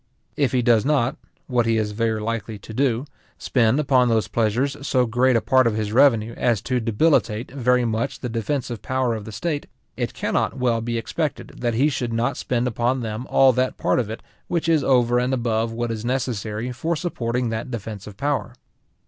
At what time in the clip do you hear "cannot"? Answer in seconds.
10.15-10.57